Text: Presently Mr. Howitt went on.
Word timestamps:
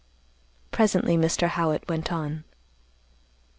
Presently 0.71 1.15
Mr. 1.15 1.47
Howitt 1.47 1.87
went 1.87 2.11
on. 2.11 2.43